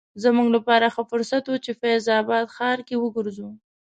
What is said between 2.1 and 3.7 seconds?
اباد ښار کې وګرځو.